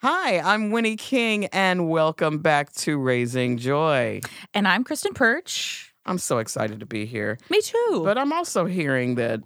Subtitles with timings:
[0.00, 4.20] Hi, I'm Winnie King, and welcome back to Raising Joy.
[4.54, 5.92] And I'm Kristen Perch.
[6.06, 7.36] I'm so excited to be here.
[7.50, 8.02] Me too.
[8.04, 9.40] But I'm also hearing that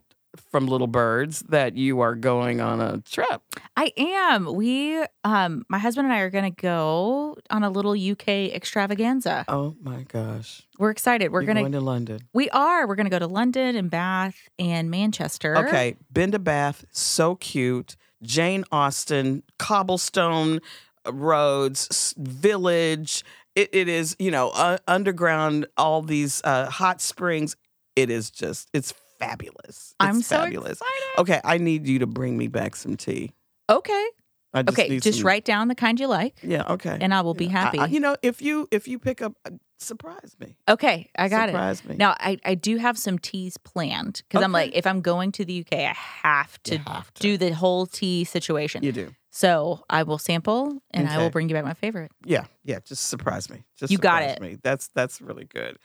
[0.50, 3.40] from Little Birds that you are going on a trip.
[3.78, 4.54] I am.
[4.54, 9.46] We, um, my husband and I are going to go on a little UK extravaganza.
[9.48, 10.68] Oh my gosh.
[10.78, 11.32] We're excited.
[11.32, 12.20] We're You're going going to London.
[12.34, 12.86] We are.
[12.86, 15.56] We're going to go to London and Bath and Manchester.
[15.66, 17.96] Okay, been to Bath, so cute.
[18.22, 20.60] Jane Austen, cobblestone
[21.06, 23.24] uh, roads, village.
[23.54, 27.56] It, it is, you know, uh, underground, all these uh, hot springs.
[27.96, 29.54] It is just, it's fabulous.
[29.68, 30.72] It's I'm so fabulous.
[30.80, 31.18] excited.
[31.18, 33.32] Okay, I need you to bring me back some tea.
[33.68, 34.06] Okay.
[34.54, 34.98] I just Okay.
[35.00, 36.64] Just some- write down the kind you like, Yeah.
[36.68, 36.96] Okay.
[37.00, 37.50] and I will be Yeah.
[37.50, 37.78] I- happy.
[37.78, 39.50] I- you know, if you if you pick up, uh,
[39.82, 40.56] surprise me.
[40.68, 41.10] okay.
[41.16, 41.52] I got it.
[41.52, 41.96] surprise me.
[41.96, 45.44] Now, I, I do have some teas planned because I'm like, if I'm going to
[45.44, 47.22] the UK, I have to have to.
[47.22, 48.82] do the whole tea situation.
[48.82, 49.14] You do.
[49.30, 52.12] So I will sample and I will bring you back my favorite.
[52.24, 52.80] Yeah, yeah.
[52.84, 53.64] Just surprise me.
[53.76, 54.42] Just You got surprise it.
[54.42, 54.58] Me.
[54.62, 55.78] That's that's really good.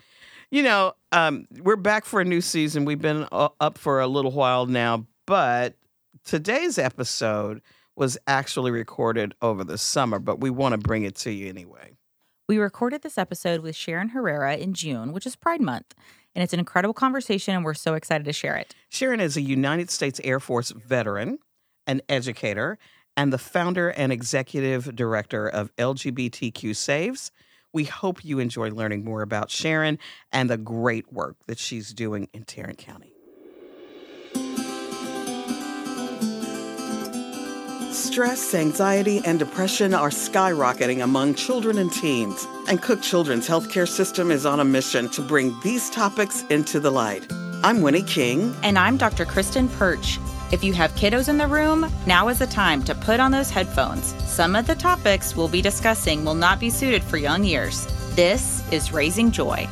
[0.51, 2.85] You know, um, we're back for a new season.
[2.85, 5.75] We've been uh, up for a little while now, but
[6.25, 7.61] today's episode
[7.95, 11.93] was actually recorded over the summer, but we want to bring it to you anyway.
[12.47, 15.93] We recorded this episode with Sharon Herrera in June, which is Pride Month.
[16.33, 18.73] And it's an incredible conversation, and we're so excited to share it.
[18.87, 21.39] Sharon is a United States Air Force veteran,
[21.87, 22.77] an educator,
[23.17, 27.31] and the founder and executive director of LGBTQ Saves.
[27.73, 29.99] We hope you enjoy learning more about Sharon
[30.31, 33.16] and the great work that she's doing in Tarrant County.
[37.97, 44.29] Stress, anxiety, and depression are skyrocketing among children and teens, and Cook Children's healthcare system
[44.29, 47.25] is on a mission to bring these topics into the light.
[47.63, 48.55] I'm Winnie King.
[48.61, 49.25] And I'm Dr.
[49.25, 50.19] Kristen Perch.
[50.51, 53.49] If you have kiddos in the room, now is the time to put on those
[53.49, 54.13] headphones.
[54.29, 57.87] Some of the topics we'll be discussing will not be suited for young ears.
[58.15, 59.67] This is Raising Joy.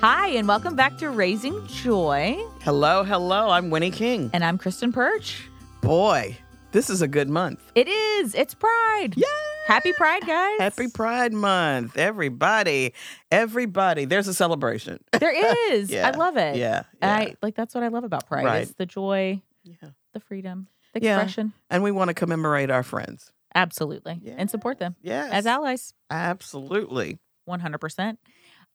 [0.00, 2.36] Hi, and welcome back to Raising Joy.
[2.62, 3.50] Hello, hello.
[3.50, 4.30] I'm Winnie King.
[4.32, 5.48] And I'm Kristen Perch.
[5.80, 6.36] Boy,
[6.72, 7.60] this is a good month.
[7.74, 8.34] It is.
[8.34, 9.14] It's Pride.
[9.16, 9.26] Yeah.
[9.66, 10.58] Happy Pride, guys.
[10.60, 12.94] Happy Pride Month, everybody.
[13.32, 14.04] Everybody.
[14.04, 15.02] There's a celebration.
[15.18, 15.34] There
[15.72, 15.90] is.
[15.90, 16.08] Yeah.
[16.08, 16.56] I love it.
[16.56, 16.84] Yeah.
[17.02, 17.14] Yeah.
[17.16, 18.44] I like that's what I love about Pride.
[18.44, 18.62] Right.
[18.62, 19.88] Is the joy, yeah.
[20.14, 21.16] the freedom, the Yeah.
[21.16, 21.52] expression.
[21.70, 23.32] And we want to commemorate our friends.
[23.54, 24.20] Absolutely.
[24.36, 25.32] And support them Yes.
[25.32, 25.92] as allies.
[26.10, 27.18] Absolutely.
[27.48, 28.18] 100%.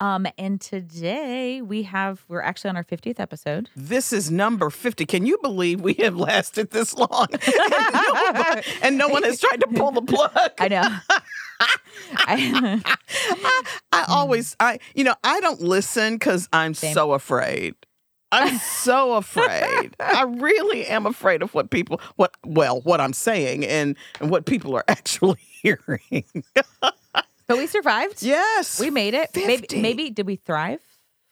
[0.03, 3.69] Um, and today we have, we're actually on our 50th episode.
[3.73, 5.05] This is number 50.
[5.05, 7.27] Can you believe we have lasted this long?
[7.31, 10.51] and, nobody- and no one has tried to pull the plug.
[10.59, 10.83] I know.
[12.17, 12.83] I,
[13.93, 16.93] I always, I, you know, I don't listen because I'm Same.
[16.93, 17.75] so afraid.
[18.33, 19.95] I'm so afraid.
[20.01, 24.45] I really am afraid of what people, what, well, what I'm saying and, and what
[24.45, 26.25] people are actually hearing.
[27.53, 28.21] But we survived.
[28.23, 28.79] yes.
[28.79, 29.29] We made it.
[29.35, 29.81] Maybe, 50.
[29.81, 30.79] maybe, did we thrive?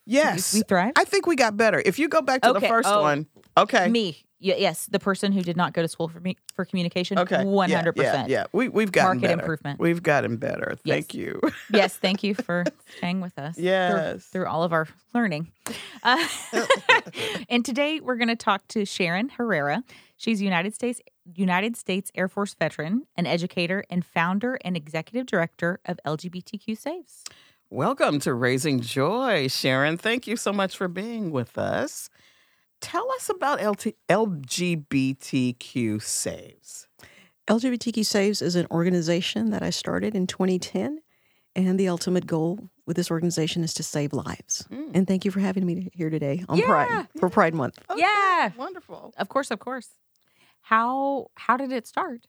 [0.06, 0.54] yes.
[0.54, 0.98] We thrived?
[0.98, 1.82] I think we got better.
[1.84, 3.02] If you go back to the first oh.
[3.02, 3.28] one,
[3.58, 3.88] okay.
[3.88, 4.18] Me.
[4.44, 4.88] Y- yes.
[4.88, 7.20] The person who did not go to school for me, for communication.
[7.20, 7.38] Okay.
[7.38, 7.96] 100%.
[7.96, 8.46] Yeah, yeah.
[8.52, 9.42] We, we've gotten Market better.
[9.42, 9.80] improvement.
[9.80, 10.78] We've gotten better.
[10.84, 10.96] Yes.
[10.96, 11.40] Thank you.
[11.72, 12.64] yes, thank you for
[12.98, 13.56] staying with us.
[13.56, 14.26] through- Yes.
[14.26, 15.52] Through, all of our learning.
[16.02, 16.28] Uh,
[17.50, 19.84] and today we're going to talk to Sharon Herrera.
[20.22, 21.02] She's United States
[21.34, 27.24] United States Air Force veteran, an educator, and founder and executive director of LGBTQ Saves.
[27.72, 29.98] Welcome to Raising Joy, Sharon.
[29.98, 32.12] Thank you so much for being with us.
[32.82, 36.88] Tell us about LT- LGBTQ Saves.
[37.48, 41.00] LGBTQ Saves is an organization that I started in 2010,
[41.56, 44.68] and the ultimate goal with this organization is to save lives.
[44.72, 44.92] Mm.
[44.94, 46.66] And thank you for having me here today on Yeah.
[46.66, 47.80] Pride for Pride Month.
[47.96, 48.52] Yeah.
[48.56, 49.16] Wonderful.
[49.18, 49.90] Of course, of course.
[50.62, 52.28] How how did it start?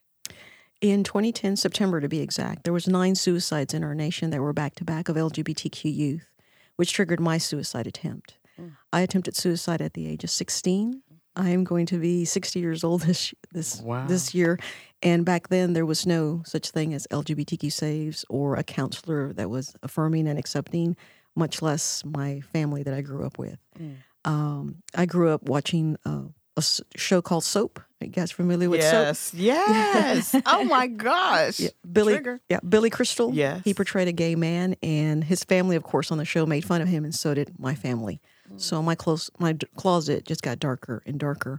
[0.81, 4.53] In 2010, September to be exact, there was nine suicides in our nation that were
[4.53, 6.26] back to back of LGBTQ youth,
[6.75, 8.38] which triggered my suicide attempt.
[8.60, 8.72] Mm.
[8.92, 11.03] I attempted suicide at the age of 16.
[11.37, 14.07] I am going to be 60 years old this this Wow.
[14.09, 14.59] this year,
[15.03, 19.51] and back then there was no such thing as LGBTQ saves or a counselor that
[19.51, 20.97] was affirming and accepting,
[21.36, 23.59] much less my family that I grew up with.
[23.78, 23.97] Mm.
[24.24, 26.24] Um, I grew up watching uh,
[26.57, 27.80] a s- show called Soap.
[28.07, 29.04] You guys familiar with Soap?
[29.04, 30.34] yes, yes.
[30.47, 31.60] oh my gosh.
[31.60, 32.15] Yeah, Billy.
[32.15, 32.41] Trigger.
[32.49, 33.33] Yeah, Billy Crystal.
[33.34, 33.63] Yes.
[33.65, 36.81] he portrayed a gay man, and his family, of course, on the show made fun
[36.83, 38.21] of him, and so did my family.
[38.59, 41.59] So my close, my d- closet just got darker and darker.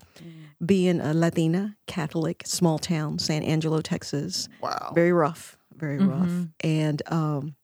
[0.63, 4.92] Being a Latina, Catholic, small town, San Angelo, Texas, Wow.
[4.94, 6.28] very rough, very rough.
[6.30, 6.51] Mhm.
[6.63, 7.56] And um,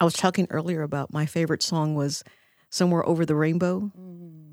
[0.00, 2.22] I was talking earlier about my favorite song was
[2.70, 3.90] "Somewhere Over the Rainbow."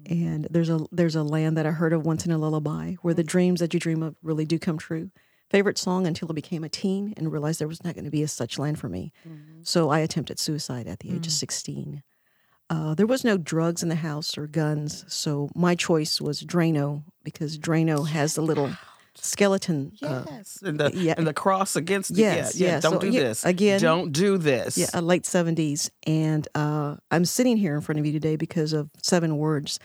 [0.08, 3.14] And there's a there's a land that I heard of once in a lullaby where
[3.14, 5.12] the dreams that you dream of really do come true.
[5.50, 8.24] Favorite song until I became a teen and realized there was not going to be
[8.24, 9.12] a such land for me.
[9.64, 12.04] So I attempted suicide at the age of 16.
[12.68, 17.04] Uh, there was no drugs in the house or guns, so my choice was Drano
[17.24, 18.72] because Drano has the little
[19.16, 19.92] skeleton.
[20.02, 21.14] Uh, Yes, and the yeah.
[21.18, 22.14] and the cross against.
[22.14, 22.74] The, Yes, yeah, yeah.
[22.74, 22.84] yes.
[22.84, 24.78] Don't So, do yeah, this again- Don't do this.
[24.78, 28.74] yeah, uh, late seventies, and uh, I'm sitting here in front of you today because
[28.74, 29.80] of seven words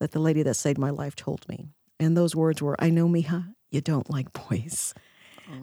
[0.00, 1.66] that the lady that saved my life told me,
[2.00, 4.94] and those words were, "I know, Mija, you don't like boys."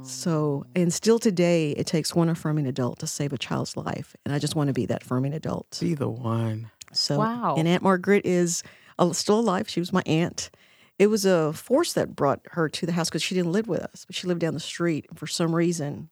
[0.04, 4.34] So, and still today, it takes one affirming adult to save a child's life, and
[4.34, 5.78] I just want to be that affirming adult.
[5.82, 6.72] Be the one.
[6.94, 7.56] So, Wow.
[7.58, 8.64] And Aunt Margaret is
[8.98, 9.68] uh, still alive.
[9.68, 10.50] She was my aunt.
[11.00, 13.82] It was a force that brought her to the house because she didn't live with
[13.82, 15.08] us, but she lived down the street.
[15.10, 16.10] And for some reason,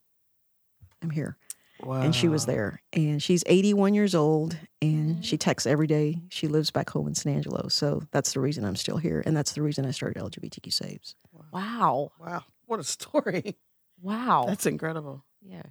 [1.01, 1.37] I'm here.
[1.83, 2.01] Wow.
[2.01, 2.81] And she was there.
[2.93, 5.39] And she's 81 years old and she mm.
[5.39, 6.21] texts every day.
[6.29, 7.67] She lives back home in San Angelo.
[7.69, 9.23] So that's the reason I'm still here.
[9.25, 11.15] And that's the reason I started LGBTQ Saves.
[11.51, 12.11] Wow.
[12.19, 12.43] Wow.
[12.65, 13.57] What a story.
[14.01, 14.45] Wow.
[14.47, 15.25] That's incredible.
[15.41, 15.63] Yeah.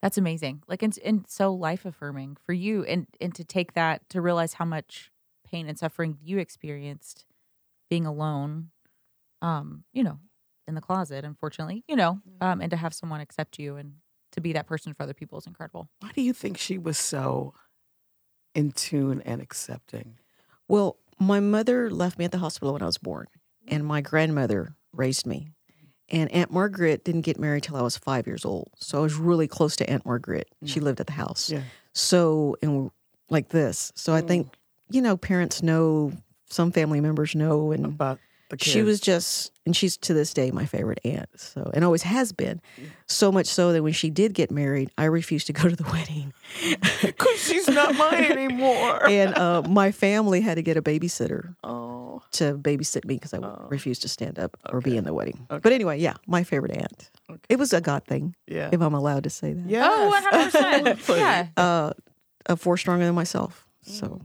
[0.00, 0.62] That's amazing.
[0.66, 4.54] Like and, and so life affirming for you and and to take that to realize
[4.54, 5.12] how much
[5.48, 7.24] pain and suffering you experienced
[7.92, 8.70] being alone
[9.42, 10.18] um you know
[10.66, 13.94] in the closet unfortunately you know um and to have someone accept you and
[14.32, 15.88] to be that person for other people is incredible.
[16.00, 17.54] Why do you think she was so
[18.54, 20.18] in tune and accepting?
[20.68, 23.26] Well, my mother left me at the hospital when I was born,
[23.68, 25.50] and my grandmother raised me.
[26.08, 28.70] And Aunt Margaret didn't get married till I was five years old.
[28.78, 30.48] So I was really close to Aunt Margaret.
[30.64, 31.48] She lived at the house.
[31.48, 31.62] Yeah.
[31.94, 32.90] So, and
[33.30, 33.92] like this.
[33.94, 34.48] So I think,
[34.90, 36.12] you know, parents know,
[36.52, 38.18] some family members know, and About
[38.50, 38.70] the kids.
[38.70, 41.28] she was just, and she's to this day my favorite aunt.
[41.36, 42.60] So, and always has been.
[43.06, 45.84] So much so that when she did get married, I refused to go to the
[45.92, 46.32] wedding.
[47.02, 49.06] because she's not mine anymore.
[49.08, 53.38] and uh, my family had to get a babysitter oh, to babysit me because I
[53.38, 53.66] Oh.
[53.70, 55.46] refused to stand up or be in the wedding.
[55.50, 55.60] Okay.
[55.62, 57.10] But anyway, yeah, my favorite aunt.
[57.30, 57.40] Okay.
[57.48, 58.68] It was a God thing, yeah.
[58.70, 59.70] if I'm allowed to say that.
[59.70, 60.20] Yes, Oh,
[60.92, 61.08] 100%.
[61.16, 61.46] yeah.
[61.56, 61.92] Uh,
[62.46, 63.66] a force stronger than myself.
[63.82, 64.20] So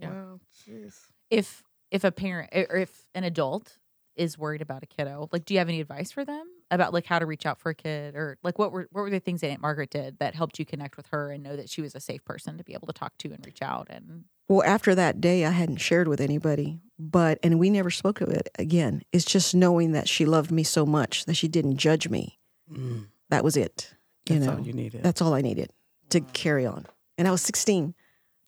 [0.00, 0.10] Yeah.
[0.10, 0.40] Wow.
[0.68, 0.94] Jeez.
[1.30, 3.78] If if a parent or if an adult
[4.16, 7.06] is worried about a kiddo, like do you have any advice for them about like
[7.06, 9.40] how to reach out for a kid or like what were what were the things
[9.42, 11.94] that Aunt Margaret did that helped you connect with her and know that she was
[11.94, 14.94] a safe person to be able to talk to and reach out and Well, after
[14.94, 19.02] that day, I hadn't shared with anybody, but, and we never spoke of it again.
[19.12, 22.38] It's just knowing that she loved me so much that she didn't judge me.
[22.70, 23.94] Mm, That was it.
[24.28, 25.02] You that's know, all you needed.
[25.02, 25.70] that's all I needed
[26.10, 26.86] to carry on.
[27.18, 27.94] And I was 16.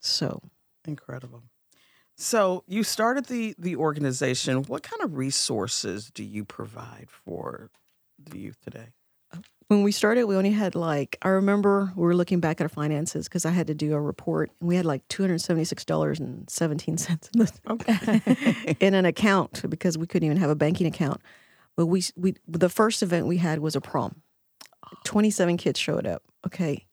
[0.00, 0.40] So,
[0.86, 1.42] Incredible.
[2.16, 4.62] So you started the the organization.
[4.64, 7.70] What kind of resources do you provide for
[8.18, 8.92] the youth today?
[9.32, 9.38] Uh,
[9.68, 12.68] when we started, we only had like, I remember we were looking back at our
[12.68, 18.76] finances because I had to do a report and we had like $276.17 in, Okay.
[18.80, 21.20] in an account because we couldn't even have a banking account.
[21.76, 24.22] But we, we, the first event we had was a prom.
[24.84, 24.90] Ah.
[25.04, 26.22] 27 kids showed up.
[26.46, 26.86] Okay.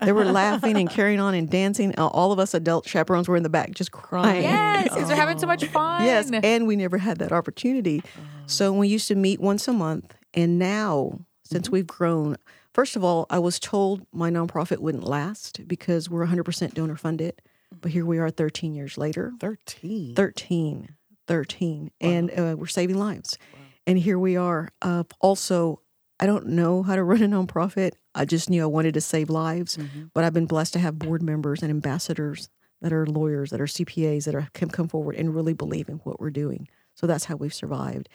[0.00, 1.96] They were laughing and carrying on and dancing.
[1.98, 4.42] All of us adult chaperones were in the back just crying.
[4.42, 8.02] yes because they're having so much fun Yes, and we never had that opportunity.
[8.46, 12.36] So we used to meet once a month, and now since we've grown,
[12.74, 17.40] first of all, I was told my nonprofit wouldn't last because we're 100% donor funded,
[17.80, 19.32] but here we are 13 years later.
[19.40, 20.14] Thirteen.
[20.14, 20.88] 13,
[21.26, 23.38] 13, and uh, we're saving lives.
[23.86, 24.68] And here we are.
[24.82, 25.80] Uh, also,
[26.18, 27.92] I don't know how to run a nonprofit.
[28.14, 30.10] I just knew I wanted to save lives, Mhm.
[30.14, 32.48] but I've been blessed to have board members and ambassadors
[32.80, 35.96] that are lawyers, that are CPAs, that are can come forward and really believe in
[35.98, 36.68] what we're doing.
[36.94, 38.08] So that's how we've survived.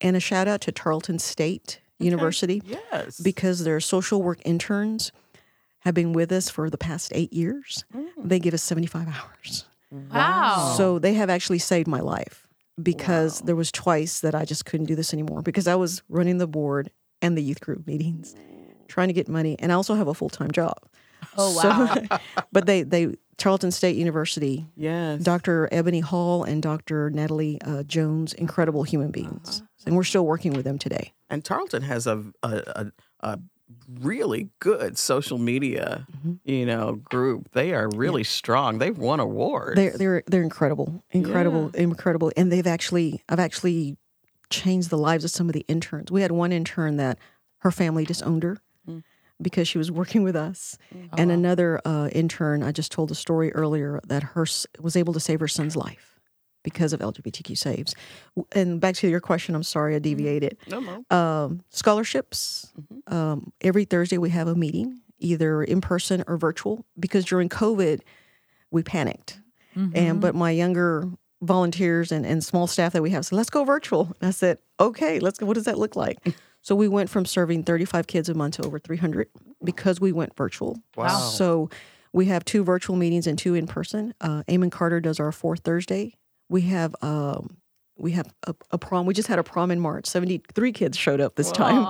[0.00, 3.18] And a shout out to Tarleton State University Yes.
[3.20, 5.10] because their social work interns
[5.80, 7.84] have been with us for the past eight years.
[7.94, 8.06] Mm.
[8.28, 9.64] They give us 75 hours.
[9.90, 10.74] Wow.
[10.76, 12.46] So they have actually saved my life
[12.80, 13.46] because Wow.
[13.46, 16.46] there was twice that I just couldn't do this anymore because I was running the
[16.46, 16.90] board
[17.22, 18.34] and the youth group meetings,
[18.88, 20.78] trying to get money, and I also have a full time job.
[21.36, 22.18] oh So- wow
[22.52, 25.22] but they they Tarleton State University, yes.
[25.22, 25.68] Dr.
[25.70, 27.08] Ebony Hall and Dr.
[27.10, 31.12] Natalie uh, Jones, incredible human beings, and we're still working with them today.
[31.30, 32.86] And Tarleton has a a, a,
[33.20, 33.38] a
[34.00, 36.38] really good social media, Mhm.
[36.44, 37.50] you know, group.
[37.52, 38.78] They are really strong.
[38.78, 39.76] They've won awards.
[39.76, 43.96] They're they're they're incredible, incredible, incredible, and they've actually I've actually
[44.50, 46.10] changed the lives of some of the interns.
[46.10, 47.18] We had one intern that
[47.58, 49.02] her family disowned her Mm.
[49.42, 50.78] because she was working with us,
[51.16, 51.34] and wow.
[51.34, 54.46] another uh, intern I just told the story earlier that her
[54.80, 56.18] was able to save her son's life
[56.64, 57.94] because of LGBTQ saves.
[58.52, 60.56] And back to your question, I'm sorry I deviated.
[60.70, 61.16] no, no.
[61.16, 62.72] Um, scholarships.
[62.80, 63.12] Mhm.
[63.12, 68.00] Um, every Thursday we have a meeting, either in person or virtual, because during COVID
[68.70, 69.40] we panicked
[69.76, 69.92] Mhm.
[69.94, 71.08] and but my younger
[71.42, 74.12] volunteers and, and small staff that we have said, let's go virtual.
[74.20, 75.46] And I said, okay, let's go.
[75.46, 76.18] What does that look like?
[76.62, 79.28] so we went from serving 35 kids a month to over 300
[79.62, 80.80] because we went virtual.
[80.96, 81.18] Wow.
[81.18, 81.70] So
[82.12, 84.14] we have two virtual meetings and two in person.
[84.20, 86.14] Uh, Amon Carter does our fourth Thursday.
[86.48, 87.58] We have um,
[87.98, 89.06] we have a, a prom.
[89.06, 90.06] We just had a prom in March.
[90.06, 91.84] 73 kids showed up this time.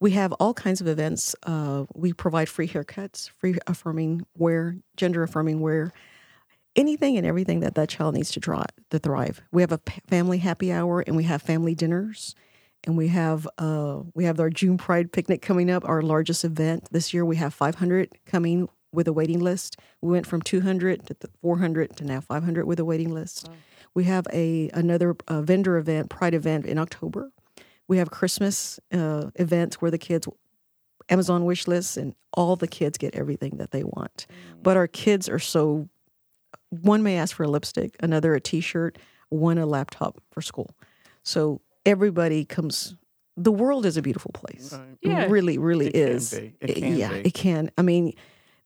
[0.00, 1.36] We have all kinds of events.
[1.44, 5.92] Uh, we provide free haircuts, free affirming wear, gender affirming wear,
[6.76, 9.40] anything and everything that that child needs to, try, to thrive.
[9.50, 12.34] We have a family happy hour and we have family dinners.
[12.84, 16.88] And we have uh, we have our June Pride picnic coming up, our largest event
[16.90, 17.24] this year.
[17.24, 19.76] We have 500 coming with a waiting list.
[20.00, 23.48] We went from 200 to th- 400 to now 500 with a waiting list.
[23.94, 27.30] We have a another uh, vendor event, Pride event in October.
[27.86, 30.26] We have Christmas uh, events where the kids
[31.08, 34.26] Amazon wish lists and all the kids get everything that they want.
[34.62, 35.88] But our kids are so
[36.80, 38.98] one may ask for a lipstick, another a t-shirt,
[39.28, 40.74] one a laptop for school.
[41.22, 42.94] So everybody comes
[43.36, 44.72] the world is a beautiful place.
[44.74, 44.98] Right.
[45.00, 45.22] Yeah.
[45.22, 46.30] It really, really It can is.
[46.34, 46.54] be.
[46.60, 47.20] It can yeah, be.
[47.20, 47.70] it can.
[47.78, 48.12] I mean,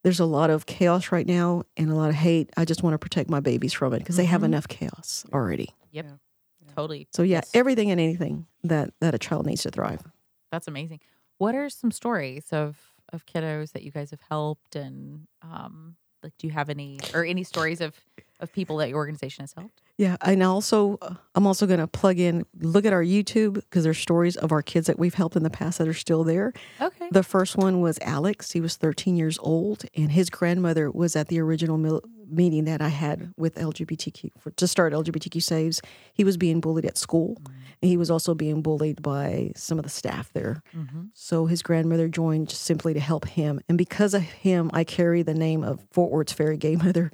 [0.03, 2.51] there's a lot of chaos right now and a lot of hate.
[2.57, 4.47] I just want to protect my babies from it because they have Mhm.
[4.47, 5.69] enough chaos already.
[5.93, 6.05] Yep.
[6.07, 6.73] Yeah.
[6.75, 7.07] Totally.
[7.13, 7.51] So yeah, Yes.
[7.55, 10.03] everything and anything that that a child needs to thrive.
[10.51, 11.01] That's amazing.
[11.39, 16.33] What are some stories of of kiddos that you guys have helped and um like
[16.39, 17.95] do you have any or any stories of
[18.39, 19.81] of people that your organization has helped?
[19.97, 20.99] Yeah, and also
[21.35, 24.63] I'm also going to plug in look at our YouTube because there's stories of our
[24.63, 26.53] kids that we've helped in the past that are still there.
[26.81, 27.09] Okay.
[27.11, 28.53] The first one was Alex.
[28.53, 32.80] He was 13 years old, and his grandmother was at the original mil- meeting that
[32.80, 35.80] I had with LGBTQ for, to start LGBTQ Saves.
[36.12, 37.52] He was being bullied at school, mm.
[37.83, 40.62] and he was also being bullied by some of the staff there.
[40.75, 41.04] Mm-hmm.
[41.14, 45.23] So his grandmother joined just simply to help him, and because of him, I carry
[45.23, 47.12] the name of Fort Worth's Fairy Gay Mother.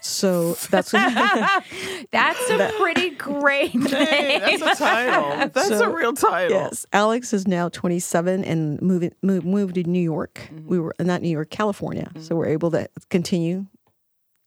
[0.00, 0.92] So that's
[2.10, 3.88] That's a pretty great name.
[3.88, 5.50] Hey, that's a title.
[5.52, 6.50] That's a real title.
[6.50, 10.48] Yes, Alex is now 27 and moving moved, moved to New York.
[10.52, 10.68] Mm-hmm.
[10.68, 12.34] We were not New York, California, so mm-hmm.
[12.36, 13.66] we're able to continue.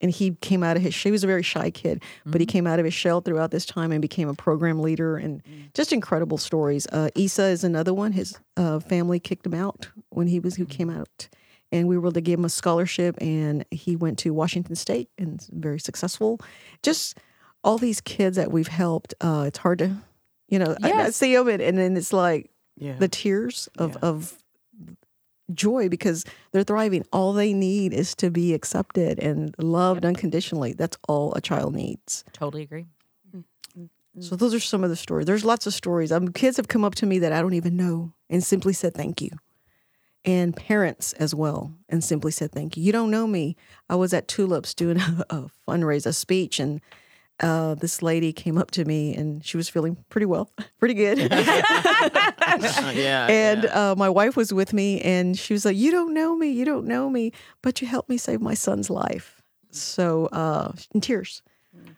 [0.02, 0.96] And he came out of his.
[0.96, 3.66] He was a very shy kid, but he came out of his shell throughout this
[3.66, 5.16] time and became a program leader.
[5.18, 5.42] And
[5.74, 6.88] just incredible stories.
[6.88, 8.12] Uh, Isa is another one.
[8.12, 11.30] His uh, family kicked him out when he was who came out,
[11.72, 15.10] and we were able to give him a scholarship, and he went to Washington State
[15.20, 16.40] and very successful.
[16.82, 17.18] Just
[17.64, 19.14] all these kids that we've helped.
[19.22, 19.96] Uh, it's hard to,
[20.50, 22.96] you know, I, I see them and, and then it's like Yeah.
[22.98, 24.00] the tears of, Yeah.
[24.10, 24.41] of
[25.52, 27.06] joy because they're thriving.
[27.12, 30.74] All they need is to be accepted and loved unconditionally.
[30.74, 32.24] That's all a child needs.
[32.34, 32.88] Totally agree.
[34.20, 35.26] So those are some of the stories.
[35.26, 36.12] There's lots of stories.
[36.12, 38.94] Um, kids have come up to me that I don't even know and simply said
[38.94, 39.30] thank you.
[40.26, 42.84] And parents as well, and simply said thank you.
[42.84, 43.56] You don't know me.
[43.90, 46.82] I was at Tulips doing a, a fundraiser, a speech, and
[47.42, 51.18] uh, this lady came up to me and she was feeling pretty well, pretty good.
[52.96, 53.28] yeah.
[53.28, 53.92] And yeah.
[53.92, 56.66] uh, my wife was with me, and she was like, "You don't know me, you
[56.66, 57.32] don't know me,
[57.62, 61.42] but you helped me save my son's life." So uh, in tears.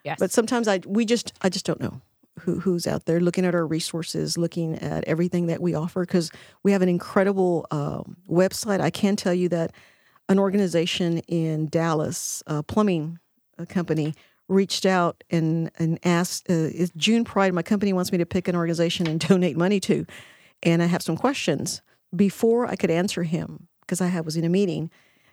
[0.03, 0.17] Yes.
[0.19, 2.01] But sometimes I we just I just don't know
[2.39, 6.31] who who's out there looking at our resources, looking at everything that we offer because
[6.63, 8.81] we have an incredible um, website.
[8.81, 9.71] I can tell you that
[10.29, 13.19] an organization in Dallas, a plumbing
[13.69, 14.13] company,
[14.47, 17.53] reached out and and asked, uh, "Is June Pride?
[17.53, 20.05] My company wants me to pick an organization and donate money to,
[20.61, 21.81] and I have some questions."
[22.15, 24.91] Before I could answer him, because I was in a meeting,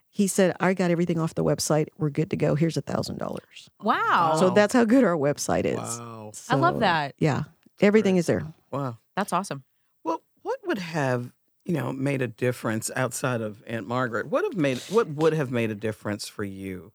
[0.09, 1.89] he said, "I got everything off the website.
[1.99, 2.55] We're good to go.
[2.55, 4.37] Here's a thousand dollars." wow.
[4.39, 5.77] So that's how good our website is.
[5.77, 6.33] wow.
[6.49, 7.15] I love that.
[7.19, 7.45] Yeah,
[7.81, 8.45] everything is there.
[8.71, 8.97] Wow.
[9.17, 9.65] That's awesome.
[10.05, 11.33] Well, what would have
[11.67, 14.29] you know made a difference outside of Aunt Margaret?
[14.29, 16.93] What have made what would have made a difference for you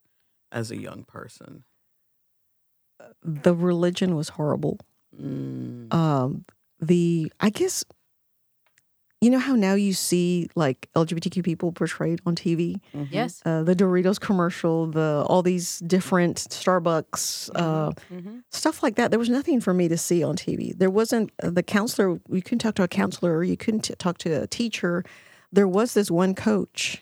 [0.52, 1.64] as a young person?
[3.24, 4.80] The religion was horrible.
[5.20, 5.94] Mm.
[5.94, 6.46] Um,
[6.80, 7.84] the I guess
[9.22, 12.80] you know how now you see like LGBTQ people portrayed on TV.
[12.94, 13.08] Mhm.
[13.10, 13.42] Yes.
[13.46, 18.44] Uh, the Doritos commercial, the all these different Starbucks uh, Mhm.
[18.52, 19.10] stuff like that.
[19.12, 20.74] There was nothing for me to see on TV.
[20.78, 22.20] There wasn't uh, the counselor.
[22.30, 23.44] You couldn't talk to a counselor.
[23.44, 25.04] You couldn't t- talk to a teacher.
[25.52, 27.02] There was this one coach,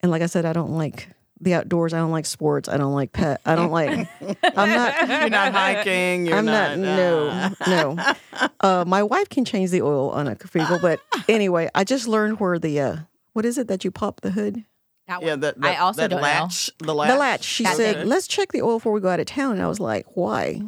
[0.00, 1.08] and like I said, I don't like
[1.40, 1.92] the outdoors.
[1.92, 2.68] I don't like sports.
[2.68, 3.40] I don't like pet.
[3.44, 4.08] I don't like.
[4.42, 5.08] I'm not.
[5.08, 6.26] You're not hiking.
[6.26, 6.78] You're I'm not.
[6.78, 7.54] no, ah.
[7.66, 8.48] no.
[8.60, 12.40] Uh, my wife can change the oil on a vehicle, but anyway, I just learned
[12.40, 12.96] where the uh,
[13.32, 14.64] what is it that you pop the hood?
[15.06, 15.40] That Yeah, one.
[15.40, 17.10] that, I also that don't latch, The latch.
[17.10, 17.44] The latch.
[17.44, 18.08] She That said, thing.
[18.08, 20.62] "Let's check the oil before we go out of town." And I was like, "Why?"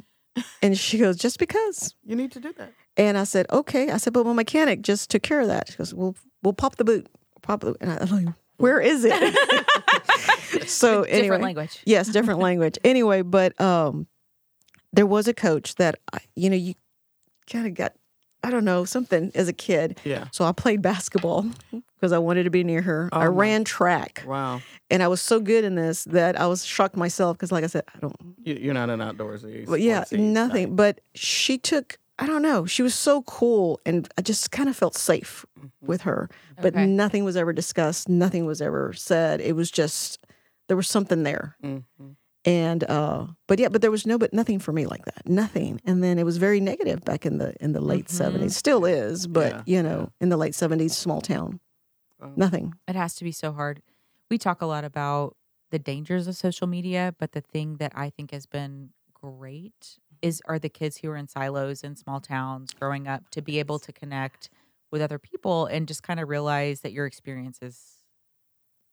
[0.62, 2.72] And she goes, "Just because." You need to do that.
[2.98, 5.76] And I said, "Okay." I said, "But my mechanic just took care of that." She
[5.76, 7.06] goes, "We'll we'll pop the boot,
[7.40, 9.12] pop the." And I, I'm like, "Where is it?"
[10.66, 11.82] so Different anyway, language.
[11.86, 12.78] yes, different language.
[12.84, 14.06] Anyway, but um,
[14.92, 16.74] there was a coach that I- you know you
[17.50, 17.92] kind of got
[18.44, 19.98] I don't know something as a kid.
[20.04, 20.28] Yeah.
[20.30, 21.46] So I played basketball
[21.96, 23.08] because I wanted to be near her.
[23.12, 24.60] Oh, I my- ran track, Wow.
[24.90, 27.68] and I was so good in this that I was shocked myself because, like I
[27.68, 28.14] said, I don't.
[28.44, 29.66] You, you're not an outdoorsy.
[29.66, 30.66] But yeah, sportsy nothing.
[30.68, 30.76] type.
[30.76, 31.98] But she took.
[32.18, 32.64] I don't know.
[32.66, 35.86] She was so cool, and I just kind of felt safe Mm-hmm.
[35.86, 36.30] with her.
[36.60, 36.86] But Okay.
[36.86, 38.08] nothing was ever discussed.
[38.08, 39.40] Nothing was ever said.
[39.40, 40.18] It was just
[40.68, 41.56] there was something there.
[41.62, 41.84] Mhm.
[42.44, 45.80] and uh but yeah but there was no but nothing for me like that nothing
[45.84, 48.14] and then it was very negative back in the in the late Mhm.
[48.14, 51.60] 70s still is but Yeah, you know in the late 70s small town
[52.20, 52.32] Oh.
[52.36, 53.82] nothing It has to be so hard.
[54.30, 55.36] We talk a lot about
[55.70, 60.40] the dangers of social media, but the thing that I think has been great is
[60.46, 63.78] are the kids who are in silos in small towns growing up to be able
[63.80, 64.48] to connect
[64.92, 67.95] with other people and just kind of realize that your experience is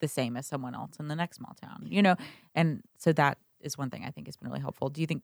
[0.03, 1.87] the same as someone else in the next small town.
[1.89, 2.15] You know,
[2.53, 4.89] and so that is one thing I think has been really helpful.
[4.89, 5.23] Do you think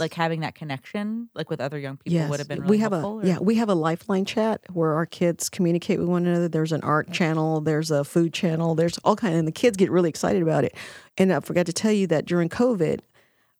[0.00, 2.90] like having that connection like with other young people would have been really we have
[2.90, 3.20] helpful?
[3.20, 6.48] a or- yeah we have a lifeline chat where our kids communicate with one another
[6.48, 9.76] there's an art channel there's a food channel there's all kind of, and the kids
[9.76, 10.74] get really excited about it
[11.16, 13.02] and i forgot to tell you that during covid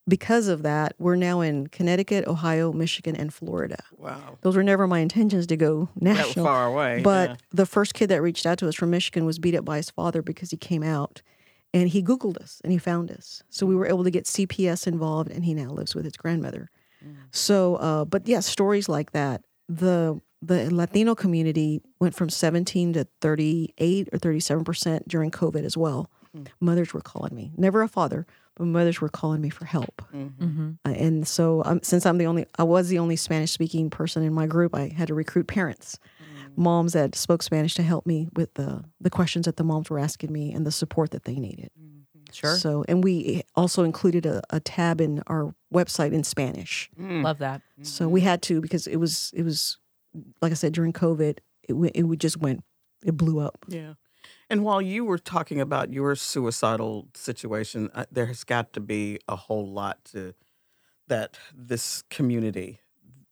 [0.07, 4.37] because of that we're now in connecticut ohio michigan and florida Wow.
[4.41, 7.01] those were never my intentions to go That national far away.
[7.03, 7.35] But yeah.
[7.51, 9.89] the first kid that reached out to us from Michigan was beat up by his
[9.89, 11.21] father because he came out
[11.73, 13.41] and he Googled us and he found us.
[13.49, 16.69] So we were able to get CPS involved and he now lives with his grandmother.
[17.31, 19.43] So, uh, but yeah, stories like that.
[19.67, 25.75] The the Latino community went from 17 to 38 or 37 percent during COVID as
[25.77, 26.09] well.
[26.59, 30.01] Mothers were calling me, never a father, but mothers were calling me for help.
[30.13, 30.77] Mhm.
[30.85, 34.23] Uh, and so, um, since I'm the only, I was the only Spanish speaking person
[34.23, 35.99] in my group, I had to recruit parents,
[36.55, 39.99] moms that spoke Spanish to help me with the the questions that the moms were
[39.99, 41.69] asking me and the support that they needed.
[42.31, 42.55] Sure.
[42.57, 46.89] So, and we also included a, a tab in our website in Spanish.
[46.99, 47.23] Mm.
[47.23, 47.61] Love that.
[47.81, 49.77] So we had to because it was it was
[50.41, 52.63] like I said during COVID, it went, it would just went
[53.05, 53.65] it blew up.
[53.67, 53.93] Yeah.
[54.49, 59.19] And while you were talking about your suicidal situation, uh, there has got to be
[59.27, 60.33] a whole lot to
[61.07, 62.79] that this community,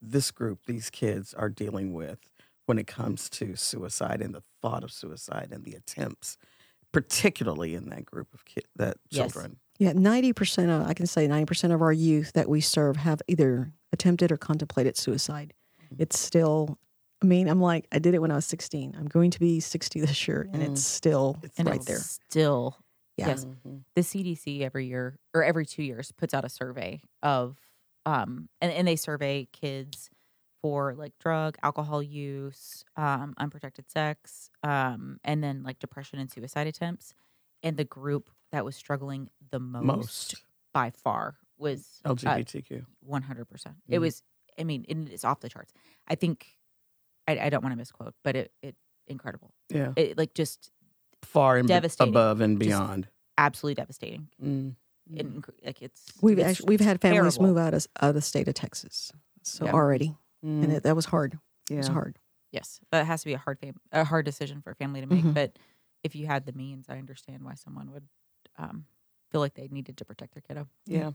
[0.00, 2.18] this group, these kids are dealing with
[2.66, 6.36] when it comes to suicide and the thought of suicide and the attempts,
[6.92, 9.32] particularly in that group of kids, that Yes.
[9.32, 9.58] children.
[9.78, 12.96] Yeah, ninety percent of I can say ninety percent of our youth that we serve
[12.96, 15.52] have either attempted or contemplated suicide.
[15.98, 16.78] It's still.
[17.24, 18.94] I mean, I'm like, I did it when I was 16.
[18.98, 21.98] I'm going to be 60 this year, and it's still It's And right it's there.
[21.98, 22.76] still
[23.16, 23.28] Yeah.
[23.28, 23.46] Yes.
[23.96, 27.56] the CDC every year or every two years puts out a survey of
[28.06, 30.10] um and, and they survey kids
[30.60, 36.66] for like drug, alcohol use, um, unprotected sex, um, and then like depression and suicide
[36.66, 37.14] attempts.
[37.62, 40.34] And the group that was struggling the most, Most
[40.74, 42.84] by far was uh, LGBTQ.
[43.00, 43.76] one hundred percent.
[43.88, 44.22] It was.
[44.58, 45.72] I mean, it- it's off the charts.
[46.08, 46.46] I think.
[47.28, 49.52] I, I don't want to misquote, but it it incredible.
[49.70, 49.92] yeah.
[49.96, 50.70] It like just
[51.22, 52.12] Far and devastating.
[52.12, 53.08] above and Just- beyond.
[53.38, 54.28] absolutely devastating.
[54.42, 54.74] Mm.
[55.14, 55.26] It
[55.64, 57.54] like it's We've it's actually we've had families terrible.
[57.54, 59.10] move out of out of the state of Texas,
[59.42, 59.72] so Yeah.
[59.72, 60.64] already, Mm.
[60.64, 61.38] and it, that was hard.
[61.70, 62.18] It was hard.
[62.52, 65.06] Yes, that has to be a hard fam- a hard decision for a family to
[65.06, 65.24] make.
[65.24, 65.34] Mhm.
[65.34, 65.58] But
[66.02, 68.06] if you had the means, I understand why someone would
[68.58, 68.84] um,
[69.30, 70.68] feel like they needed to protect their kiddo.
[70.86, 71.12] Yeah.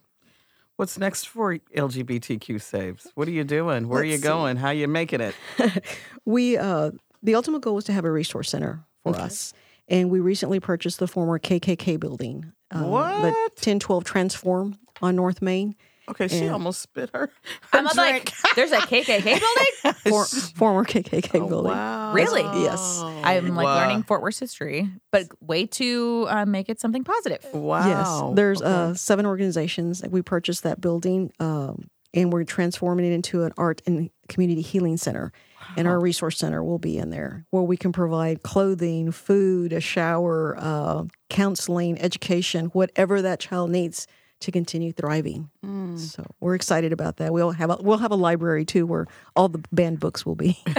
[0.79, 3.05] What's next for LGBTQ saves?
[3.15, 3.89] What are you doing?
[3.89, 4.27] Where are you Let's see.
[4.29, 4.55] going?
[4.55, 5.35] How are you making it?
[6.25, 9.23] we uh, the ultimate goal was to have a resource center for Okay.
[9.23, 9.51] us,
[9.89, 13.23] and we recently purchased the former KKK building, uh, the What?
[13.57, 15.75] 1012 Transform on North Main.
[16.09, 16.53] Okay, she Yeah.
[16.53, 17.29] almost spit her.
[17.71, 19.93] her I'm like, there's a KKK building.
[20.09, 21.71] For, former KKK Oh, building.
[21.71, 22.13] wow.
[22.13, 22.41] Really?
[22.63, 22.99] Yes.
[23.23, 23.75] I'm like Wow.
[23.77, 27.45] learning Fort Worth history, but way to uh, make it something positive.
[27.53, 27.87] Wow.
[27.87, 28.69] Yes, there's Okay.
[28.71, 29.99] uh, seven organizations.
[30.01, 34.61] that We purchased that building, um, and we're transforming it into an art and community
[34.61, 35.31] healing center.
[35.77, 39.79] And our resource center will be in there, where we can provide clothing, food, a
[39.79, 44.07] shower, uh, counseling, education, whatever that child needs
[44.41, 45.49] to continue thriving.
[45.65, 45.99] Mm.
[45.99, 47.34] So we're excited about that.
[47.34, 50.58] We'll have a, we'll have a library too, where all the banned books will be.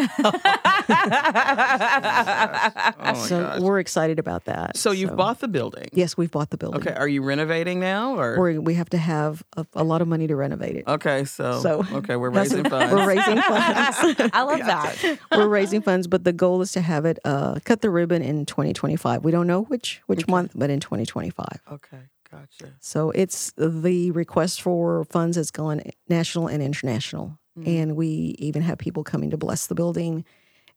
[3.03, 3.61] Oh so gosh.
[3.61, 4.77] we're excited about that.
[4.77, 5.89] So you've bought the building.
[5.93, 6.81] Yes, we've bought the building.
[6.81, 6.95] Okay.
[6.95, 8.39] Are you renovating now or?
[8.39, 10.85] We're, we have to have a, a lot of money to renovate it.
[10.87, 11.25] okay.
[11.25, 12.93] So, So- okay, we're raising funds.
[12.93, 14.31] We're raising funds.
[14.33, 15.19] I love that.
[15.33, 18.47] We're raising funds, but the goal is to have it uh, cut the ribbon in
[18.47, 19.25] 2025.
[19.25, 21.47] We don't know which which month, but in 2025.
[21.73, 21.99] okay.
[22.31, 22.75] Gotcha.
[22.81, 27.67] So it's the request for funds has gone national and international, Mm.
[27.67, 30.25] and we even have people coming to bless the building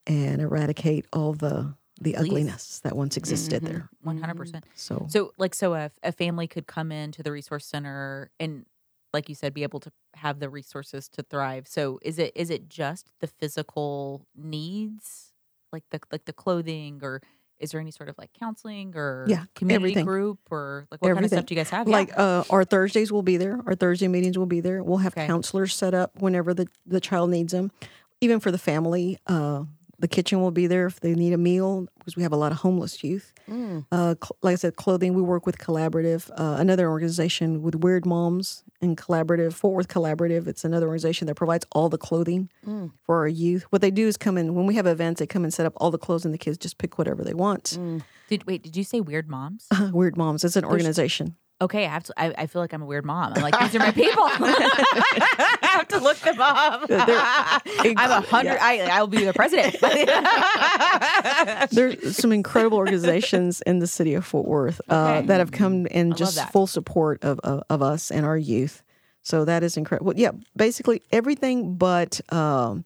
[0.08, 3.68] and eradicate all the the ugliness that once existed Mhm.
[3.68, 3.90] there.
[4.02, 4.66] One hundred percent.
[4.76, 8.66] So So, like, so if a family could come into the resource center and
[9.14, 11.68] like you said, be able to have the resources to thrive.
[11.68, 15.34] So is it is it just the physical needs,
[15.72, 17.22] like the like the clothing, or
[17.64, 20.06] is there any sort of like counseling or Yeah, community everything.
[20.06, 21.88] group or like what kind of stuff do you guys have?
[21.88, 23.60] Like uh, our Thursdays will be there.
[23.66, 24.84] Our Thursday meetings will be there.
[24.84, 25.26] We'll have Okay.
[25.26, 27.72] counselors set up whenever the, the child needs them.
[28.22, 29.64] Even for the family, uh,
[30.00, 32.52] the kitchen will be there if they need a meal because we have a lot
[32.52, 33.32] of homeless youth.
[33.50, 33.86] Mm.
[33.92, 35.14] Uh, cl- like I said, clothing.
[35.14, 40.48] We work with Collaborative, uh, another organization with Weird Moms and Collaborative, Fort Worth Collaborative.
[40.48, 42.92] It's another organization that provides all the clothing Mm.
[43.04, 43.64] for our youth.
[43.70, 45.20] What they do is come in when we have events.
[45.20, 47.34] They come and set up all the clothes, and the kids just pick whatever they
[47.34, 47.78] want.
[47.80, 48.02] Mm.
[48.30, 48.64] did wait?
[48.64, 49.68] Did you say weird moms?
[49.92, 50.44] Weird Moms.
[50.44, 51.36] It's an organization.
[51.62, 52.14] Okay, I have to.
[52.18, 53.34] I, I feel like I'm a weird mom.
[53.36, 54.24] I'm like these are my people.
[54.24, 56.86] I have to look them up.
[56.90, 58.58] I'm a hundred.
[58.62, 59.78] I I'll be the president.
[61.72, 65.28] There's some incredible organizations in the city of Fort Worth uh, Okay.
[65.28, 68.84] that have come in love just full support of, of of us and our youth.
[69.22, 70.08] So that is incredible.
[70.08, 72.84] Well, yeah, basically everything but um,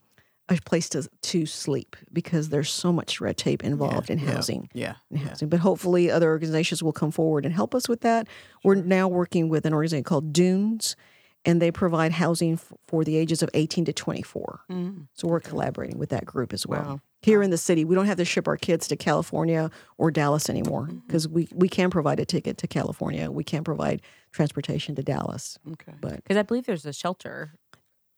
[0.50, 4.70] a place to to sleep because there's so much red tape involved in housing.
[4.74, 4.96] Yeah.
[5.12, 5.28] in yeah.
[5.30, 5.50] housing.
[5.50, 8.28] But hopefully, other organizations will come forward and help us with that.
[8.64, 10.96] We're now working with an organization called Dunes,
[11.44, 14.62] and they provide housing f- for the ages of 18 to 24.
[14.72, 15.08] Mm.
[15.14, 16.82] So we're collaborating with that group as well.
[16.82, 17.02] Wow.
[17.24, 20.50] Here in the city, we don't have to ship our kids to California or Dallas
[20.50, 21.00] anymore Mm-hmm.
[21.08, 23.30] because we, we can provide a ticket to California.
[23.32, 25.58] We can provide transportation to Dallas.
[25.74, 25.94] Okay.
[26.00, 27.54] But Because I believe there's a shelter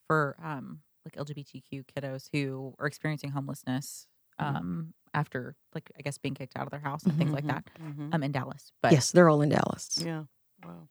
[0.05, 4.07] for um like LGBTQ kiddos who are experiencing homelessness
[4.39, 4.55] Mm-hmm.
[4.55, 7.65] um after like I guess being kicked out of their house and things like that
[7.81, 8.13] Mhm.
[8.13, 8.71] um in Dallas.
[8.81, 10.01] But yes, they're all in Dallas.
[10.05, 10.23] Yeah.
[10.63, 10.87] Wow.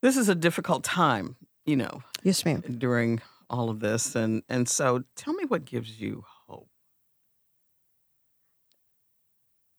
[0.00, 2.62] This is a difficult time, you know, Yes, ma'am.
[2.78, 3.20] during
[3.50, 6.68] all of this, and and so tell me what gives you hope.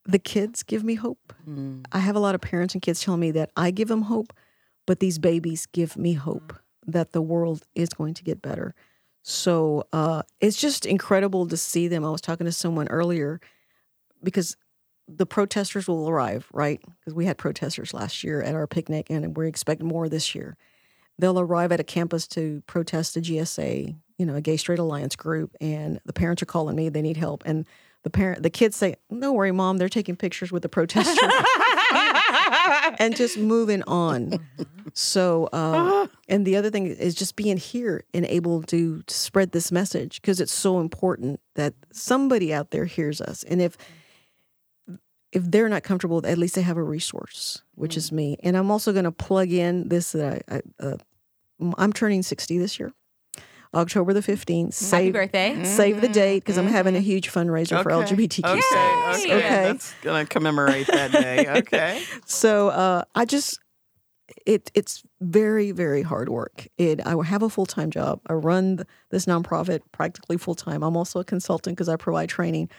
[0.05, 1.33] The kids give me hope.
[1.47, 1.85] Mm.
[1.91, 4.33] I have a lot of parents and kids telling me that I give them hope,
[4.85, 6.53] but these babies give me hope
[6.87, 8.73] that the world is going to get better.
[9.21, 12.05] So uh, it's just incredible to see them.
[12.05, 13.41] I was talking to someone earlier
[14.23, 14.55] because
[15.07, 16.81] the protesters will arrive, right?
[16.99, 20.57] Because we had protesters last year at our picnic, and we're expecting more this year.
[21.19, 25.15] They'll arrive at a campus to protest the GSA, you know, a Gay Straight Alliance
[25.15, 26.89] group, and the parents are calling me.
[26.89, 27.65] They need help, and
[28.03, 29.77] the parent, the kids say, "No worry, mom.
[29.77, 31.17] They're taking pictures with the protesters."
[32.99, 34.39] and just moving on.
[34.93, 39.71] So, uh, and the other thing is just being here and able to spread this
[39.71, 43.43] message because it's so important that somebody out there hears us.
[43.43, 43.77] And if
[45.33, 48.37] if they're not comfortable, at least they have a resource, which is me.
[48.41, 50.13] And I'm also going to plug in this.
[50.13, 50.97] That I, I, uh,
[51.77, 52.93] I'm turning 60 this year,
[53.73, 54.59] October the 15th.
[54.65, 55.63] happy Save birthday.
[55.63, 58.45] save the date because I'm having a huge fundraiser for LGBTQ.
[58.45, 59.25] Okay.
[59.25, 59.35] Okay.
[59.37, 59.63] Okay.
[59.63, 61.45] That's gonna commemorate that day.
[61.57, 62.03] Okay.
[62.25, 63.59] So uh, I just
[64.45, 66.67] it it's very very hard work.
[66.77, 68.21] It I have a full time job.
[68.27, 70.83] I run th- this nonprofit practically full time.
[70.83, 72.69] I'm also a consultant because I provide training.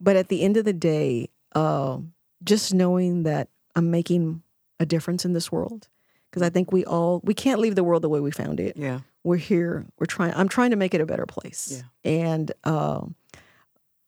[0.00, 1.98] But at the end of the day, uh,
[2.42, 4.42] just knowing that I'm making
[4.80, 5.88] a difference in this world
[6.34, 8.76] because I think we all we can't leave the world the way we found it.
[8.76, 9.00] Yeah.
[9.22, 9.86] We're here.
[10.00, 10.34] We're trying.
[10.34, 11.80] I'm trying to make it a better place.
[12.04, 12.10] Yeah.
[12.10, 13.14] And um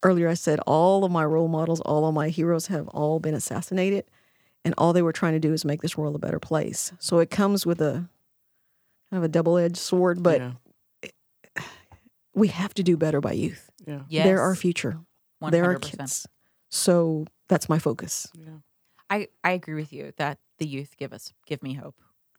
[0.02, 3.34] earlier I said all of my role models, all of my heroes have all been
[3.34, 4.06] assassinated
[4.64, 6.92] and all they were trying to do is make this world a better place.
[6.98, 8.08] So it comes with a
[9.10, 11.10] kind of a double-edged sword, but yeah.
[12.34, 13.70] we have to do better by youth.
[13.86, 14.00] Yeah.
[14.08, 14.24] Yes.
[14.24, 14.98] They're our future.
[15.40, 15.50] 100%.
[15.52, 16.26] They're our kids.
[16.70, 18.26] So that's my focus.
[18.34, 18.56] Yeah.
[19.08, 21.94] I, I agree with you that the youth give us give me hope.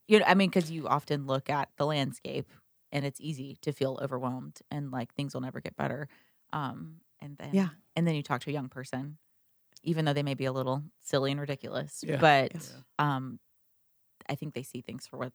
[0.07, 2.47] You know, I mean, because you often look at the landscape
[2.91, 6.07] and it's easy to feel overwhelmed and like things will never get better.
[6.53, 7.69] Um, and then Yeah.
[7.95, 9.17] and then you talk to a young person,
[9.83, 12.17] even though they may be a little silly and ridiculous, Yeah.
[12.21, 12.73] but Yes.
[12.99, 13.39] um,
[14.29, 15.33] I think they see things for what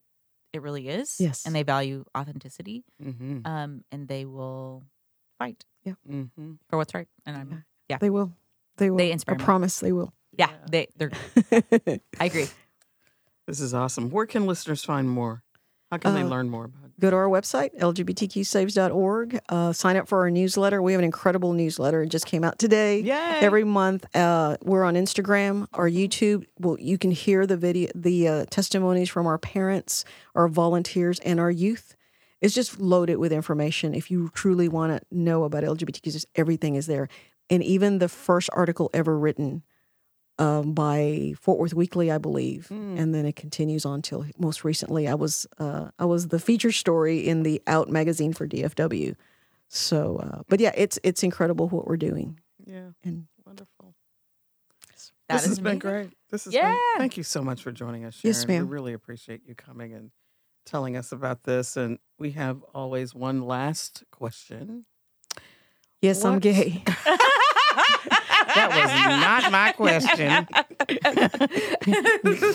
[0.52, 1.20] it really is.
[1.20, 1.44] Yes.
[1.46, 2.84] and they value authenticity.
[3.02, 3.46] Mm-hmm.
[3.46, 4.84] Um, and they will
[5.38, 5.64] fight
[6.08, 6.52] Mm-hmm.
[6.70, 7.08] for what's right.
[7.26, 7.58] And I'm Yeah.
[7.90, 7.98] Yeah.
[7.98, 8.32] They will.
[8.76, 8.96] They will.
[8.98, 9.44] They I inspire me.
[9.44, 10.14] promise they will.
[10.38, 11.10] yeah, they they're
[12.20, 12.46] I agree.
[13.46, 14.10] This is awesome.
[14.10, 15.42] Where can listeners find more?
[15.90, 17.00] How can they Uh, learn more about it?
[17.00, 19.40] Go to our website, lgbtqsaves.org.
[19.48, 20.80] Uh, sign up for our newsletter.
[20.80, 22.02] We have an incredible newsletter.
[22.02, 23.00] It just came out today.
[23.00, 23.40] Yay.
[23.40, 26.46] Every month, uh, we're on Instagram, our YouTube.
[26.58, 31.38] Well, you can hear the video, the uh, testimonies from our parents, our volunteers, and
[31.38, 31.94] our youth.
[32.40, 33.94] It's just loaded with information.
[33.94, 37.08] If you truly want to know about LGBTQ, everything is there,
[37.50, 39.62] and even the first article ever written
[40.42, 42.98] um, by Fort Worth Weekly, I believe, Mm.
[42.98, 45.06] and then it continues on till most recently.
[45.08, 49.14] I was uh, I was the feature story in the Out magazine for DFW.
[49.68, 52.90] So, uh, but yeah, it's it's incredible what we're doing, Yeah.
[53.04, 53.94] and Wonderful.
[55.28, 55.78] That this is has been amazing.
[55.90, 56.10] great.
[56.30, 56.76] This is Yeah.
[56.98, 58.34] Thank you so much for joining us, Sharon.
[58.34, 58.66] Yes, ma'am.
[58.68, 60.10] We really appreciate you coming and
[60.66, 64.84] telling us about this, and we have always one last question.
[66.00, 66.82] Yes, I'm gay.
[68.54, 68.90] That was
[69.42, 70.46] not my question.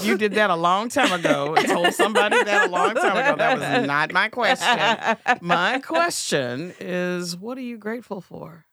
[0.06, 1.56] you did that a long time ago.
[1.56, 3.36] and Told somebody that a long time ago.
[3.38, 5.18] That was not my question.
[5.42, 8.66] My question is, what are you grateful for?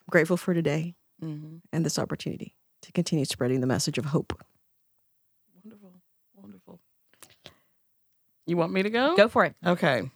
[0.00, 1.58] I'm grateful for today Mm-hmm.
[1.72, 4.32] and this opportunity to continue spreading the message of hope.
[5.64, 5.92] Wonderful,
[6.34, 6.80] wonderful.
[8.44, 9.14] You want me to go?
[9.16, 9.54] Go for it.
[9.64, 10.10] Okay.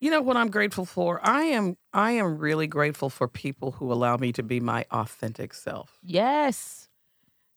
[0.00, 1.20] You know what I'm grateful for?
[1.22, 5.54] I am I am really grateful for people who allow me to be my authentic
[5.54, 5.98] self.
[6.02, 6.88] Yes.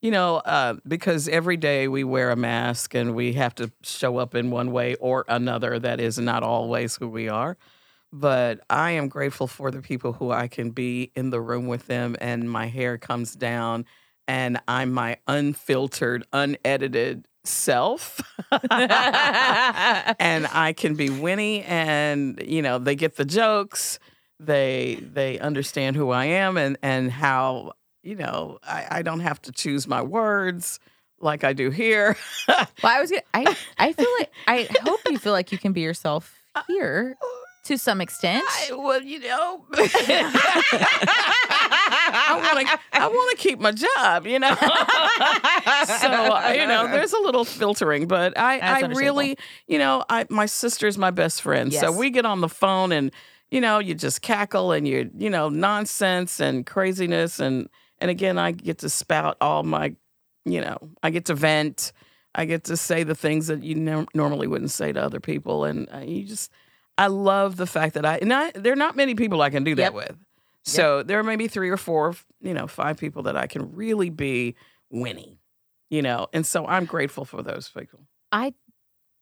[0.01, 4.17] You know, uh, because every day we wear a mask and we have to show
[4.17, 5.79] up in one way or another.
[5.79, 7.57] That is not always who we are.
[8.13, 11.87] But I am grateful for the people who I can be in the room with
[11.87, 13.85] them and my hair comes down
[14.27, 18.21] and I'm my unfiltered, unedited self.
[18.71, 23.99] and I can be Winnie and you know, they get the jokes.
[24.39, 29.41] They they understand who I am and and how you know, I, I don't have
[29.43, 30.79] to choose my words
[31.19, 32.15] like I do here.
[32.47, 33.09] Well, I was.
[33.09, 33.55] Gonna, I.
[33.77, 34.31] I feel like.
[34.47, 36.33] I hope you feel like you can be yourself
[36.67, 37.25] here uh,
[37.67, 38.45] to some extent.
[38.47, 39.65] I, well, you know,
[42.09, 42.79] I want to.
[42.93, 44.25] I want to keep my job.
[44.25, 44.55] You know,
[45.85, 50.25] so you know, there's a little filtering, but I, That's I really, you know, I
[50.29, 53.11] my sister's my best friend, so we get on the phone and
[53.51, 58.37] you know, you just cackle and you, you know, nonsense and craziness, and and again,
[58.37, 59.95] I get to spout all my,
[60.45, 61.91] you know, I get to vent.
[62.35, 65.65] I get to say the things that you no- normally wouldn't say to other people,
[65.65, 66.51] and uh, you just.
[66.97, 69.63] I love the fact that I, and I, there are not many people I can
[69.63, 69.93] do that Yep.
[69.93, 70.17] with.
[70.63, 74.09] So there are maybe three or four, you know, five people that I can really
[74.09, 74.55] be
[74.89, 75.39] Winnie,
[75.89, 78.01] you know, and so I'm grateful for those people.
[78.33, 78.53] I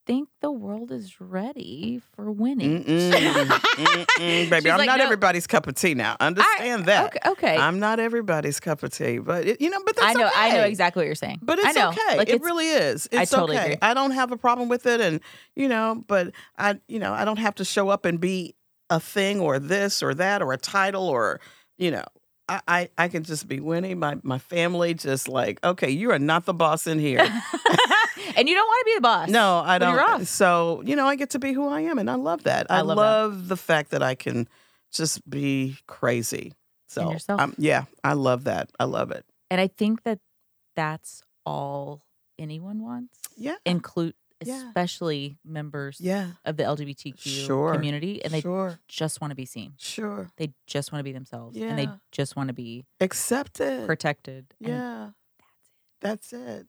[0.06, 2.84] think the world is ready for Winnie.
[2.84, 6.16] Mm-mm, mm-mm, baby, She's I'm like, not "No." everybody's cup of tea now.
[6.20, 7.08] Understand that.
[7.08, 7.30] Okay.
[7.30, 7.58] okay.
[7.58, 10.30] I'm not everybody's cup of tea, but it, you know, but that's I know.
[10.34, 11.40] I know exactly what you're saying.
[11.42, 12.18] But I it's okay.
[12.18, 13.10] Like it it's, really is.
[13.12, 13.66] I It's totally okay.
[13.74, 13.78] agree.
[13.82, 15.20] I don't have a problem with it, and
[15.56, 18.56] you know, but I, you know, I don't have to show up and be
[18.90, 21.42] a thing or this or that or a title or,
[21.78, 22.04] you know,
[22.48, 26.20] I, I, I can just be Winnie My my family just like, okay, you are
[26.20, 27.20] not the boss in here.
[28.38, 29.30] and you don't want to be the boss.
[29.30, 30.26] no, I don't.
[30.26, 32.68] So you know, I get to be who I am, and I love that.
[32.70, 33.50] I I, love love, that.
[33.50, 34.48] the fact that I can
[34.92, 36.54] just be crazy.
[36.88, 37.42] So yourself.
[37.42, 38.70] um, yeah, I love that.
[38.80, 39.26] I love it.
[39.52, 40.20] And I think that
[40.76, 42.04] that's all
[42.40, 44.68] anyone wants, Yeah, include Yeah.
[44.68, 47.74] especially members yeah, of the LGBTQ Sure.
[47.74, 49.74] community, and they sure, just want to be seen.
[49.78, 50.30] sure.
[50.38, 53.86] They just want to be themselves, and they just want to be accepted, it.
[53.88, 54.54] protected.
[54.60, 55.10] Yeah.
[56.02, 56.68] That's it.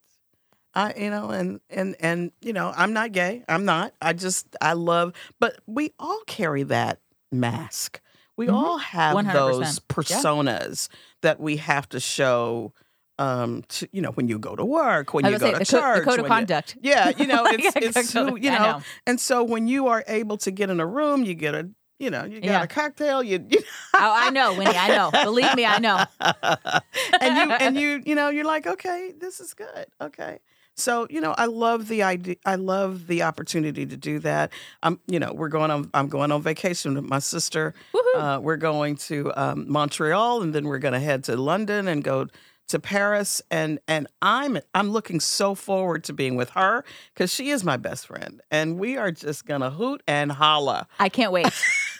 [0.76, 3.42] I you know and and and you know, I'm not gay.
[3.48, 3.94] I'm not.
[4.00, 7.00] I just I love but we all carry that
[7.32, 8.00] mask.
[8.36, 8.52] We Mhm.
[8.54, 9.32] all have 100%.
[9.32, 10.88] those personas
[11.22, 12.72] that we have to show
[13.18, 15.80] um to, you know when you go to work, when you go to the, co-
[15.80, 16.46] church, the code of when you-
[16.82, 18.82] yeah, you know, Like, it's it's who, you I know.
[19.06, 22.10] And so when you are able to get in a room, you get a you
[22.10, 22.62] know, you got Yeah.
[22.64, 23.58] a cocktail, you, you
[23.94, 24.76] Oh, I know, Winnie.
[24.76, 25.10] I know.
[25.10, 26.04] Believe me, I know.
[27.22, 30.40] and you and you you know you're like okay this is good okay
[30.76, 34.52] so you know i love the idea i love the opportunity to do that.
[34.82, 37.74] I'm you know we're going on i'm going on vacation with my sister.
[38.16, 42.02] Uh, we're going to um, montreal and then we're going to head to london and
[42.02, 42.26] go
[42.68, 43.42] to paris.
[43.50, 46.84] And and i'm i'm looking so forward to being with her
[47.14, 48.40] because she is my best friend.
[48.50, 50.88] And we are just gonna hoot and holla.
[50.98, 51.46] I can't wait.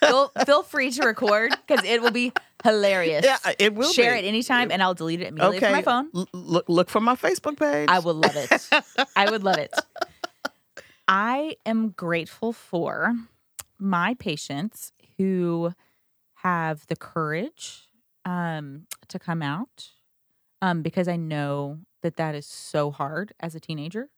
[0.01, 2.33] Feel, feel free to record because it will be
[2.65, 3.25] hilarious.
[3.25, 4.21] yeah it will Share be.
[4.21, 6.11] it anytime, and I'll delete it immediately okay from my phone.
[6.15, 8.69] L- look look for my facebook page I would love it.
[9.17, 9.75] I would love it.
[11.09, 13.15] I am grateful for
[13.79, 15.73] my patients who
[16.37, 17.89] have the courage
[18.25, 19.91] um, to come out
[20.61, 24.11] um, because I know that that is so hard as a teenager,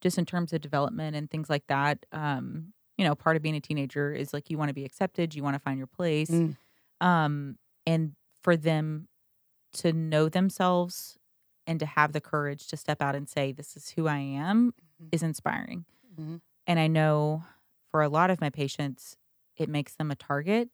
[0.00, 2.06] just in terms of development and things like that.
[2.12, 5.34] Um, you know, part of being a teenager is like you want to be accepted,
[5.34, 6.56] you want to find your place, Mm.
[7.00, 9.08] um, and for them
[9.74, 11.18] to know themselves
[11.66, 14.72] and to have the courage to step out and say, "This is who I am,"
[15.02, 15.08] Mhm.
[15.12, 15.84] is inspiring.
[16.18, 16.40] Mhm.
[16.66, 17.44] And I know
[17.90, 19.16] for a lot of my patients,
[19.56, 20.70] it makes them a target,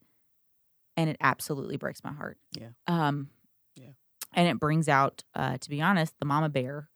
[0.96, 2.38] and it absolutely breaks my heart.
[2.52, 2.70] Yeah.
[2.86, 3.30] Um,
[3.74, 3.92] Yeah.
[4.34, 6.88] And it brings out, uh, to be honest, the mama bear.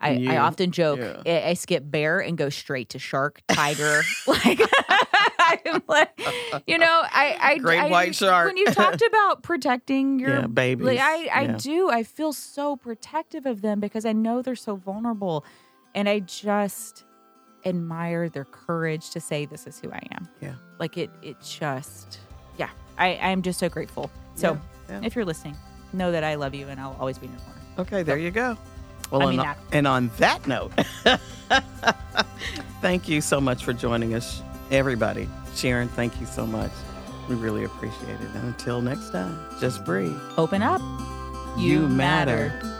[0.00, 1.22] I, I often joke Yeah.
[1.26, 4.02] I, I skip bear and go straight to shark, tiger.
[4.26, 4.60] like,
[5.38, 6.20] I'm like,
[6.66, 8.46] you know, I, I Great I- white shark.
[8.48, 10.86] When you talked about protecting your yeah, babies.
[10.86, 11.90] like I, I do.
[11.90, 15.44] I feel so protective of them because I know they're so vulnerable.
[15.94, 17.04] And I just
[17.64, 20.54] admire their courage to say, "This is who I am." Yeah.
[20.78, 21.10] Like it.
[21.22, 22.20] It just.
[22.58, 22.68] Yeah.
[22.98, 23.06] I.
[23.14, 24.10] I am just so grateful.
[24.34, 24.60] So
[25.02, 25.56] if you're listening,
[25.94, 27.60] know that I love you and I'll always be in your corner.
[27.78, 28.58] Okay, there you go.
[29.10, 30.72] Well, I mean and, and on that note,
[32.80, 35.28] thank you so much for joining us, everybody.
[35.54, 36.72] Sharon, thank you so much.
[37.28, 38.30] We really appreciate it.
[38.34, 40.16] And until next time, just breathe.
[40.36, 40.80] Open up.
[41.58, 42.75] You matter.